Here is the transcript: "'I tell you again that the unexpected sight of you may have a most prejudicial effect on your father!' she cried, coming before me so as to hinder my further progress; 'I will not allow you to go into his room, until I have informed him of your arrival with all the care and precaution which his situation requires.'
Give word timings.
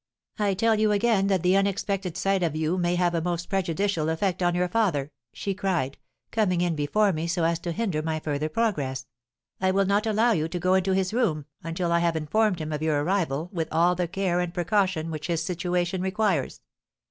"'I 0.39 0.55
tell 0.55 0.79
you 0.79 0.91
again 0.91 1.27
that 1.27 1.43
the 1.43 1.55
unexpected 1.55 2.17
sight 2.17 2.41
of 2.41 2.55
you 2.55 2.75
may 2.75 2.95
have 2.95 3.13
a 3.13 3.21
most 3.21 3.49
prejudicial 3.49 4.09
effect 4.09 4.41
on 4.41 4.55
your 4.55 4.67
father!' 4.67 5.11
she 5.31 5.53
cried, 5.53 5.99
coming 6.31 6.73
before 6.75 7.13
me 7.13 7.27
so 7.27 7.43
as 7.43 7.59
to 7.59 7.71
hinder 7.71 8.01
my 8.01 8.19
further 8.19 8.49
progress; 8.49 9.05
'I 9.61 9.69
will 9.69 9.85
not 9.85 10.07
allow 10.07 10.31
you 10.31 10.47
to 10.47 10.59
go 10.59 10.73
into 10.73 10.93
his 10.95 11.13
room, 11.13 11.45
until 11.61 11.91
I 11.91 11.99
have 11.99 12.15
informed 12.15 12.57
him 12.57 12.71
of 12.73 12.81
your 12.81 13.03
arrival 13.03 13.51
with 13.53 13.67
all 13.71 13.93
the 13.93 14.07
care 14.07 14.39
and 14.39 14.51
precaution 14.51 15.11
which 15.11 15.27
his 15.27 15.43
situation 15.45 16.01
requires.' 16.01 16.61